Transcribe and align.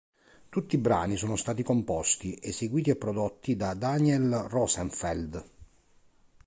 Tutti 0.49 0.73
i 0.73 0.77
brani 0.79 1.15
sono 1.15 1.35
stati 1.35 1.61
composti, 1.61 2.35
eseguiti 2.41 2.89
e 2.89 2.95
prodotti 2.95 3.55
da 3.55 3.75
Daniel 3.75 4.45
Rosenfeld. 4.49 5.49